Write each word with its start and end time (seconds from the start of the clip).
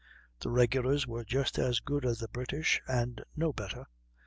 The 0.39 0.49
regulars 0.49 1.05
were 1.05 1.23
just 1.23 1.59
as 1.59 1.79
good 1.79 2.05
as 2.07 2.17
the 2.17 2.27
British, 2.27 2.81
and 2.87 3.23
no 3.35 3.53
better. 3.53 3.85